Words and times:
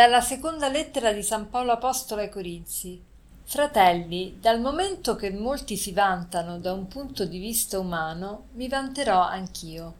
Dalla 0.00 0.22
seconda 0.22 0.68
lettera 0.68 1.12
di 1.12 1.22
San 1.22 1.50
Paolo 1.50 1.72
Apostolo 1.72 2.22
ai 2.22 2.30
Corinzi. 2.30 2.98
Fratelli, 3.44 4.38
dal 4.40 4.58
momento 4.58 5.14
che 5.14 5.30
molti 5.30 5.76
si 5.76 5.92
vantano 5.92 6.58
da 6.58 6.72
un 6.72 6.88
punto 6.88 7.26
di 7.26 7.38
vista 7.38 7.78
umano, 7.78 8.44
mi 8.54 8.66
vanterò 8.66 9.20
anch'io. 9.20 9.94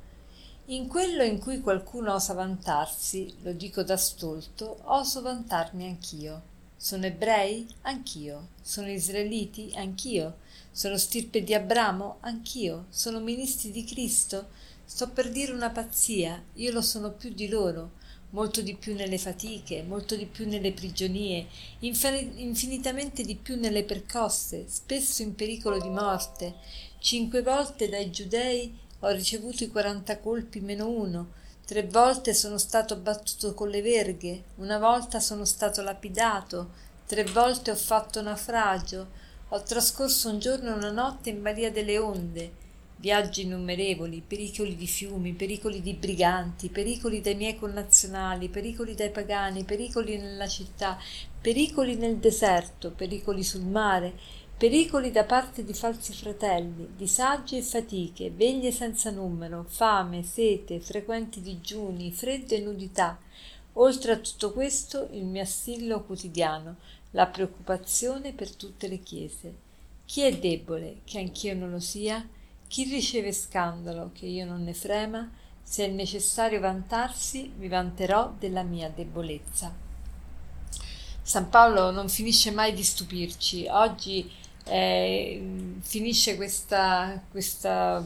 In 0.69 0.89
quello 0.89 1.23
in 1.23 1.39
cui 1.39 1.61
qualcuno 1.61 2.15
osa 2.15 2.33
vantarsi, 2.33 3.31
lo 3.43 3.53
dico 3.53 3.83
da 3.83 3.99
stolto, 3.99 4.79
oso 4.85 5.21
vantarmi 5.21 5.85
anch'io. 5.85 6.43
Sono 6.79 7.05
ebrei? 7.05 7.69
Anch'io. 7.83 8.53
Sono 8.63 8.89
israeliti? 8.89 9.71
Anch'io. 9.77 10.39
Sono 10.71 10.97
stirpe 10.97 11.45
di 11.45 11.53
Abramo? 11.53 12.17
Anch'io. 12.21 12.87
Sono 12.89 13.21
ministri 13.21 13.71
di 13.71 13.85
Cristo? 13.85 14.49
Sto 14.83 15.11
per 15.11 15.31
dire 15.31 15.53
una 15.53 15.69
pazzia, 15.69 16.43
io 16.55 16.73
lo 16.73 16.81
sono 16.81 17.11
più 17.11 17.35
di 17.35 17.49
loro 17.49 17.99
molto 18.31 18.61
di 18.61 18.75
più 18.77 18.95
nelle 18.95 19.19
fatiche, 19.19 19.83
molto 19.83 20.15
di 20.17 20.27
più 20.27 20.47
nelle 20.47 20.73
prigionie, 20.73 21.47
infinitamente 21.81 23.23
di 23.23 23.37
più 23.37 23.59
nelle 23.59 23.85
percosse, 23.85 24.67
spesso 24.69 25.23
in 25.23 25.35
pericolo 25.35 25.81
di 25.81 25.89
morte. 25.89 26.55
Cinque 26.99 27.43
volte 27.43 27.89
dai 27.89 28.11
giudei 28.11 28.77
ho 29.01 29.09
ricevuto 29.09 29.65
i 29.65 29.69
quaranta 29.69 30.19
colpi 30.19 30.61
meno 30.61 30.89
uno, 30.89 31.33
tre 31.65 31.85
volte 31.85 32.35
sono 32.35 32.59
stato 32.59 32.97
battuto 32.97 33.55
con 33.55 33.69
le 33.69 33.83
verghe, 33.83 34.45
una 34.57 34.79
volta 34.79 35.21
sono 35.21 35.45
stato 35.45 35.83
lapidato, 35.83 36.71
tre 37.07 37.25
volte 37.25 37.71
ho 37.71 37.77
fatto 37.77 38.21
naufragio, 38.23 39.09
ho 39.49 39.63
trascorso 39.63 40.29
un 40.29 40.39
giorno 40.39 40.71
e 40.71 40.75
una 40.75 40.91
notte 40.91 41.31
in 41.31 41.43
balia 41.43 41.71
delle 41.73 41.99
onde, 41.99 42.53
viaggi 43.01 43.43
innumerevoli, 43.43 44.23
pericoli 44.27 44.77
di 44.77 44.87
fiumi, 44.87 45.33
pericoli 45.33 45.81
di 45.81 45.95
briganti, 45.95 46.69
pericoli 46.69 47.23
dai 47.23 47.35
miei 47.35 47.57
connazionali, 47.57 48.51
pericoli 48.51 48.95
dai 48.95 49.11
pagani, 49.11 49.65
pericoli 49.65 50.19
nella 50.19 50.47
città, 50.47 50.99
pericoli 51.41 51.97
nel 51.97 52.19
deserto, 52.19 52.91
pericoli 52.91 53.43
sul 53.43 53.65
mare, 53.65 54.13
pericoli 54.55 55.11
da 55.11 55.25
parte 55.25 55.65
di 55.65 55.73
falsi 55.73 56.13
fratelli, 56.13 56.91
disagi 56.95 57.57
e 57.57 57.63
fatiche, 57.63 58.31
veglie 58.31 58.71
senza 58.71 59.11
numero, 59.11 59.65
fame, 59.67 60.23
sete, 60.23 60.79
frequenti 60.79 61.41
digiuni, 61.41 62.13
freddo 62.13 62.55
e 62.55 62.61
nudità. 62.61 63.19
Oltre 63.75 64.13
a 64.13 64.19
tutto 64.19 64.53
questo 64.53 65.09
il 65.13 65.25
mio 65.25 65.41
assillo 65.41 66.05
quotidiano, 66.05 66.77
la 67.13 67.27
preoccupazione 67.27 68.35
per 68.35 68.55
tutte 68.55 68.89
le 68.89 69.01
chiese. 69.01 69.55
Chi 70.05 70.21
è 70.21 70.37
debole, 70.37 70.99
che 71.05 71.19
anch'io 71.19 71.55
non 71.55 71.71
lo 71.71 71.81
sia? 71.81 72.23
Chi 72.71 72.85
riceve 72.85 73.33
scandalo 73.33 74.13
che 74.15 74.27
io 74.27 74.47
non 74.47 74.63
ne 74.63 74.75
frema, 74.75 75.29
se 75.61 75.87
è 75.87 75.89
necessario 75.89 76.61
vantarsi, 76.61 77.53
mi 77.59 77.67
vanterò 77.67 78.33
della 78.39 78.63
mia 78.63 78.89
debolezza. 78.89 79.75
San 81.21 81.49
Paolo 81.49 81.91
non 81.91 82.09
finisce 82.09 82.53
mai 82.53 82.73
di 82.73 82.85
stupirci. 82.85 83.67
Oggi 83.69 84.31
eh, 84.67 85.79
finisce 85.81 86.37
questo 86.37 86.77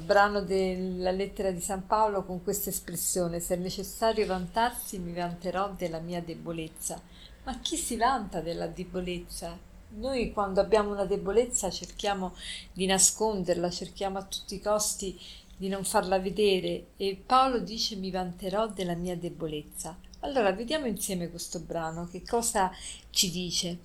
brano 0.02 0.40
della 0.40 1.10
lettera 1.10 1.50
di 1.50 1.60
San 1.60 1.86
Paolo 1.86 2.24
con 2.24 2.42
questa 2.42 2.70
espressione: 2.70 3.40
Se 3.40 3.56
è 3.56 3.58
necessario 3.58 4.24
vantarsi, 4.24 4.98
mi 4.98 5.12
vanterò 5.12 5.74
della 5.76 5.98
mia 5.98 6.22
debolezza. 6.22 6.98
Ma 7.44 7.58
chi 7.58 7.76
si 7.76 7.98
vanta 7.98 8.40
della 8.40 8.66
debolezza? 8.66 9.73
Noi 9.96 10.32
quando 10.32 10.60
abbiamo 10.60 10.90
una 10.90 11.04
debolezza 11.04 11.70
cerchiamo 11.70 12.34
di 12.72 12.84
nasconderla, 12.86 13.70
cerchiamo 13.70 14.18
a 14.18 14.24
tutti 14.24 14.56
i 14.56 14.60
costi 14.60 15.18
di 15.56 15.68
non 15.68 15.84
farla 15.84 16.18
vedere 16.18 16.86
e 16.96 17.20
Paolo 17.24 17.60
dice 17.60 17.94
mi 17.94 18.10
vanterò 18.10 18.66
della 18.66 18.94
mia 18.94 19.16
debolezza. 19.16 19.96
Allora 20.20 20.50
vediamo 20.52 20.86
insieme 20.86 21.30
questo 21.30 21.60
brano, 21.60 22.08
che 22.10 22.22
cosa 22.22 22.72
ci 23.10 23.30
dice. 23.30 23.78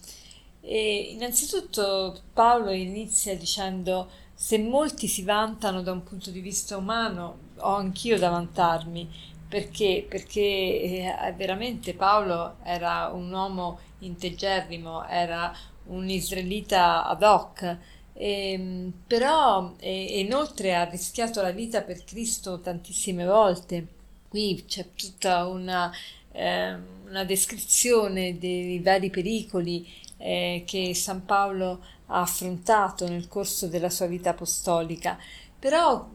E 0.61 1.11
innanzitutto 1.11 2.19
Paolo 2.33 2.71
inizia 2.71 3.37
dicendo 3.37 4.09
se 4.33 4.57
molti 4.57 5.07
si 5.07 5.21
vantano 5.23 5.83
da 5.83 5.91
un 5.91 6.01
punto 6.01 6.31
di 6.31 6.39
vista 6.39 6.75
umano, 6.75 7.37
ho 7.57 7.75
anch'io 7.75 8.17
da 8.17 8.29
vantarmi, 8.29 9.07
perché? 9.47 10.05
Perché 10.09 10.41
eh, 10.41 11.33
veramente 11.35 11.93
Paolo 11.93 12.55
era 12.63 13.11
un 13.13 13.31
uomo 13.31 13.79
integerrimo, 13.99 15.05
era 15.05 15.53
un 15.89 16.09
israelita 16.09 17.05
ad 17.05 17.23
hoc, 17.23 17.77
e, 18.13 18.51
ehm, 18.51 18.93
però 19.07 19.75
e, 19.79 20.19
inoltre 20.19 20.75
ha 20.75 20.83
rischiato 20.83 21.41
la 21.41 21.51
vita 21.51 21.81
per 21.81 22.03
Cristo 22.03 22.59
tantissime 22.59 23.25
volte. 23.25 23.87
Qui 24.27 24.63
c'è 24.67 24.87
tutta 24.95 25.45
una, 25.47 25.91
eh, 26.31 26.75
una 27.07 27.23
descrizione 27.23 28.37
dei 28.37 28.79
vari 28.79 29.09
pericoli 29.09 29.87
eh, 30.17 30.63
che 30.65 30.93
San 30.93 31.25
Paolo 31.25 31.83
ha 32.07 32.21
affrontato 32.21 33.07
nel 33.07 33.27
corso 33.27 33.67
della 33.67 33.89
sua 33.89 34.07
vita 34.07 34.31
apostolica. 34.31 35.17
Però 35.59 36.09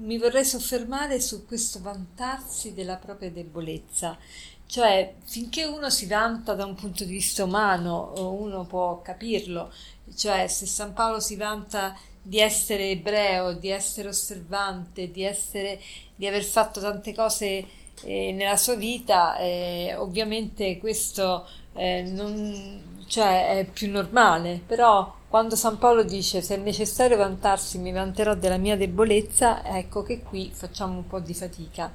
mi 0.00 0.18
vorrei 0.18 0.44
soffermare 0.44 1.20
su 1.20 1.46
questo 1.46 1.80
vantarsi 1.80 2.74
della 2.74 2.96
propria 2.96 3.30
debolezza. 3.30 4.18
Cioè, 4.66 5.14
finché 5.24 5.64
uno 5.64 5.90
si 5.90 6.06
vanta 6.06 6.54
da 6.54 6.64
un 6.64 6.74
punto 6.74 7.04
di 7.04 7.12
vista 7.12 7.42
umano, 7.42 8.12
uno 8.16 8.64
può 8.64 9.02
capirlo, 9.02 9.72
cioè 10.14 10.46
se 10.46 10.66
San 10.66 10.92
Paolo 10.92 11.18
si 11.18 11.34
vanta 11.34 11.96
di 12.22 12.38
essere 12.38 12.90
ebreo, 12.90 13.54
di 13.54 13.68
essere 13.68 14.08
osservante, 14.08 15.10
di, 15.10 15.24
essere, 15.24 15.80
di 16.14 16.26
aver 16.26 16.44
fatto 16.44 16.80
tante 16.80 17.12
cose 17.14 17.66
eh, 18.04 18.32
nella 18.32 18.56
sua 18.56 18.76
vita, 18.76 19.36
eh, 19.38 19.94
ovviamente 19.96 20.78
questo 20.78 21.48
eh, 21.74 22.02
non, 22.02 23.04
cioè, 23.06 23.58
è 23.58 23.64
più 23.64 23.90
normale, 23.90 24.62
però 24.64 25.18
quando 25.30 25.54
San 25.54 25.78
Paolo 25.78 26.02
dice 26.02 26.42
se 26.42 26.56
è 26.56 26.58
necessario 26.58 27.16
vantarsi 27.16 27.78
mi 27.78 27.92
vanterò 27.92 28.34
della 28.34 28.56
mia 28.56 28.76
debolezza, 28.76 29.64
ecco 29.64 30.02
che 30.02 30.24
qui 30.24 30.50
facciamo 30.52 30.96
un 30.96 31.06
po' 31.06 31.20
di 31.20 31.34
fatica. 31.34 31.92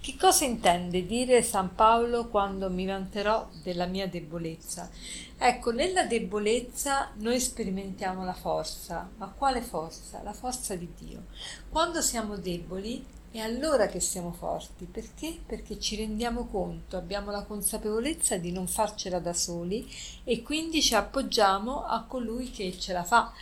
Che 0.00 0.14
cosa 0.16 0.44
intende 0.44 1.04
dire 1.04 1.42
San 1.42 1.74
Paolo 1.74 2.28
quando 2.28 2.70
mi 2.70 2.86
vanterò 2.86 3.48
della 3.64 3.86
mia 3.86 4.06
debolezza? 4.06 4.88
Ecco, 5.36 5.72
nella 5.72 6.04
debolezza 6.04 7.10
noi 7.14 7.40
sperimentiamo 7.40 8.24
la 8.24 8.34
forza, 8.34 9.10
ma 9.16 9.34
quale 9.36 9.62
forza? 9.62 10.22
La 10.22 10.32
forza 10.32 10.76
di 10.76 10.88
Dio. 10.96 11.24
Quando 11.68 12.00
siamo 12.00 12.36
deboli 12.36 13.04
è 13.36 13.40
allora 13.40 13.86
che 13.86 14.00
siamo 14.00 14.32
forti, 14.32 14.84
perché? 14.84 15.38
Perché 15.44 15.78
ci 15.78 15.96
rendiamo 15.96 16.46
conto, 16.46 16.96
abbiamo 16.96 17.30
la 17.30 17.42
consapevolezza 17.42 18.36
di 18.36 18.52
non 18.52 18.66
farcela 18.66 19.18
da 19.18 19.32
soli 19.32 19.86
e 20.24 20.42
quindi 20.42 20.82
ci 20.82 20.94
appoggiamo 20.94 21.84
a 21.84 22.04
colui 22.04 22.50
che 22.50 22.78
ce 22.78 22.92
la 22.92 23.04
fa 23.04 23.32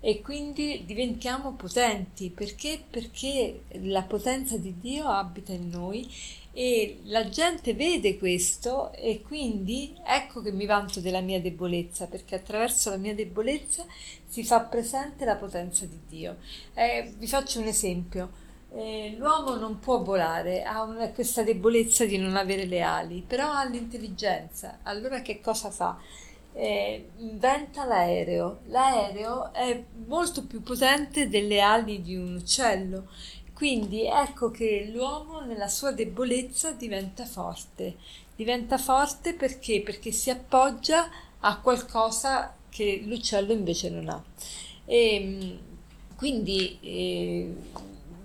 e 0.00 0.20
quindi 0.20 0.84
diventiamo 0.86 1.52
potenti 1.54 2.30
perché? 2.30 2.80
Perché 2.88 3.62
la 3.82 4.02
potenza 4.02 4.56
di 4.56 4.78
Dio 4.78 5.08
abita 5.08 5.52
in 5.52 5.68
noi 5.68 6.08
e 6.52 7.00
la 7.04 7.28
gente 7.28 7.74
vede 7.74 8.16
questo 8.16 8.92
e 8.92 9.22
quindi 9.22 9.96
ecco 10.06 10.40
che 10.40 10.52
mi 10.52 10.66
vanto 10.66 11.00
della 11.00 11.20
mia 11.20 11.40
debolezza 11.40 12.06
perché 12.06 12.36
attraverso 12.36 12.90
la 12.90 12.96
mia 12.96 13.14
debolezza 13.14 13.84
si 14.26 14.44
fa 14.44 14.60
presente 14.60 15.24
la 15.24 15.36
potenza 15.36 15.84
di 15.86 15.98
Dio. 16.08 16.36
Eh, 16.74 17.12
vi 17.16 17.26
faccio 17.26 17.60
un 17.60 17.66
esempio. 17.66 18.46
Eh, 18.70 19.14
l'uomo 19.18 19.56
non 19.56 19.78
può 19.78 20.02
volare, 20.02 20.62
ha 20.62 20.82
una, 20.82 21.08
questa 21.10 21.42
debolezza 21.42 22.04
di 22.04 22.18
non 22.18 22.36
avere 22.36 22.64
le 22.66 22.82
ali, 22.82 23.24
però 23.26 23.50
ha 23.50 23.64
l'intelligenza. 23.64 24.78
Allora 24.82 25.22
che 25.22 25.40
cosa 25.40 25.70
fa? 25.70 25.98
eh, 26.58 27.10
inventa 27.18 27.84
l'aereo. 27.84 28.60
L'aereo 28.66 29.52
è 29.52 29.84
molto 30.06 30.44
più 30.44 30.62
potente 30.62 31.28
delle 31.28 31.60
ali 31.60 32.02
di 32.02 32.16
un 32.16 32.34
uccello. 32.34 33.08
Quindi 33.54 34.06
ecco 34.06 34.50
che 34.50 34.90
l'uomo 34.92 35.40
nella 35.40 35.68
sua 35.68 35.92
debolezza 35.92 36.72
diventa 36.72 37.24
forte. 37.24 37.96
Diventa 38.34 38.76
forte 38.78 39.34
perché? 39.34 39.82
Perché 39.82 40.10
si 40.12 40.30
appoggia 40.30 41.08
a 41.40 41.60
qualcosa 41.60 42.54
che 42.68 43.02
l'uccello 43.04 43.52
invece 43.52 43.90
non 43.90 44.08
ha. 44.08 44.22
E, 44.84 45.14
ehm, 45.14 45.58
quindi 46.16 46.78
eh, 46.80 47.54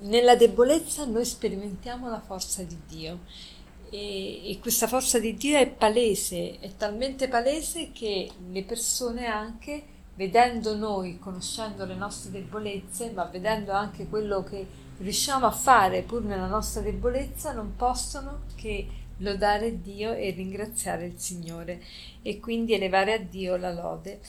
nella 0.03 0.35
debolezza 0.35 1.05
noi 1.05 1.25
sperimentiamo 1.25 2.09
la 2.09 2.21
forza 2.21 2.63
di 2.63 2.77
Dio 2.87 3.19
e, 3.89 4.49
e, 4.49 4.59
questa 4.59 4.87
forza 4.87 5.19
di 5.19 5.35
Dio 5.35 5.57
è 5.57 5.69
palese, 5.69 6.59
è 6.59 6.71
talmente 6.75 7.27
palese 7.27 7.91
che 7.91 8.29
le 8.49 8.63
persone 8.63 9.27
anche 9.27 9.83
vedendo 10.15 10.75
noi, 10.75 11.19
conoscendo 11.19 11.85
le 11.85 11.95
nostre 11.95 12.31
debolezze, 12.31 13.11
ma 13.11 13.25
vedendo 13.25 13.71
anche 13.71 14.07
quello 14.07 14.43
che 14.43 14.65
riusciamo 14.97 15.45
a 15.45 15.51
fare 15.51 16.01
pur 16.01 16.23
nella 16.23 16.47
nostra 16.47 16.81
debolezza, 16.81 17.53
non 17.53 17.75
possono 17.75 18.41
che 18.55 18.87
lodare 19.17 19.81
Dio 19.81 20.13
e 20.13 20.31
ringraziare 20.31 21.05
il 21.05 21.19
Signore 21.19 21.81
e 22.21 22.39
quindi 22.39 22.73
elevare 22.73 23.13
a 23.13 23.19
Dio 23.19 23.55
la 23.57 23.71
lode. 23.71 24.19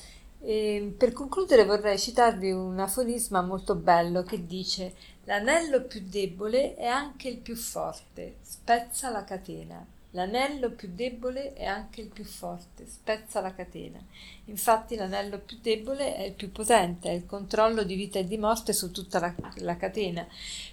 E 0.47 0.95
per 0.97 1.13
concludere 1.13 1.65
vorrei 1.65 1.99
citarvi 1.99 2.53
un 2.53 2.79
aforisma 2.79 3.41
molto 3.41 3.75
bello 3.75 4.23
che 4.23 4.47
dice 4.47 4.93
L'anello 5.25 5.85
più 5.85 6.03
debole 6.05 6.75
è 6.75 6.85
anche 6.85 7.29
il 7.29 7.39
più 7.39 7.57
forte, 7.57 8.37
spezza 8.43 9.09
la 9.09 9.25
catena. 9.25 9.83
L'anello 10.11 10.71
più 10.71 10.91
debole 10.93 11.55
è 11.55 11.65
anche 11.65 12.03
il 12.03 12.09
più 12.09 12.25
forte, 12.25 12.87
spezza 12.87 13.41
la 13.41 13.55
catena. 13.55 13.99
Infatti 14.45 14.97
l'anello 14.97 15.39
più 15.39 15.59
debole 15.63 16.15
è 16.15 16.25
il 16.25 16.35
più 16.35 16.53
potente, 16.53 17.09
è 17.09 17.13
il 17.13 17.25
controllo 17.25 17.83
di 17.83 17.95
vita 17.95 18.19
e 18.19 18.27
di 18.27 18.37
morte 18.37 18.75
su 18.75 18.91
tutta 18.91 19.19
la, 19.19 19.35
la 19.57 19.77
catena. 19.79 20.27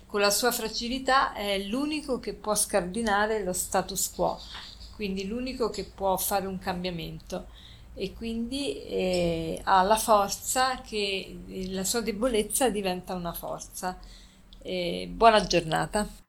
Con 0.05 0.19
la 0.19 0.31
sua 0.31 0.51
fragilità 0.51 1.31
è 1.31 1.57
l'unico 1.59 2.19
che 2.19 2.33
può 2.33 2.53
scardinare 2.55 3.41
lo 3.41 3.53
status 3.53 4.11
quo, 4.13 4.37
quindi 4.95 5.25
l'unico 5.25 5.69
che 5.69 5.85
può 5.85 6.17
fare 6.17 6.45
un 6.45 6.59
cambiamento 6.59 7.47
e 7.93 8.13
quindi 8.13 8.81
eh, 8.83 9.61
ha 9.63 9.81
la 9.83 9.97
forza 9.97 10.81
che 10.81 11.35
la 11.69 11.83
sua 11.83 12.01
debolezza 12.01 12.69
diventa 12.69 13.13
una 13.15 13.33
forza. 13.33 13.97
Eh, 14.61 15.09
buona 15.11 15.45
giornata. 15.45 16.20